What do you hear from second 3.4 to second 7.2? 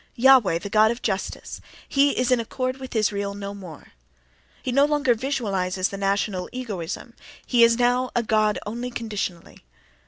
more, he no longer vizualizes the national egoism;